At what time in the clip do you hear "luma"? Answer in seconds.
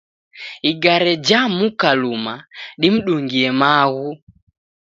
2.01-2.35